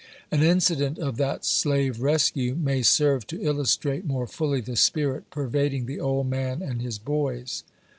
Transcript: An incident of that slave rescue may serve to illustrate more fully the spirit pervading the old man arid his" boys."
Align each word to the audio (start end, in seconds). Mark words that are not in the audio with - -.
An 0.31 0.41
incident 0.41 0.97
of 0.97 1.17
that 1.17 1.45
slave 1.45 2.01
rescue 2.01 2.55
may 2.55 2.81
serve 2.81 3.27
to 3.27 3.39
illustrate 3.39 4.03
more 4.03 4.25
fully 4.25 4.59
the 4.59 4.75
spirit 4.75 5.29
pervading 5.29 5.85
the 5.85 5.99
old 5.99 6.27
man 6.27 6.63
arid 6.63 6.81
his" 6.81 6.97
boys." 7.17 7.63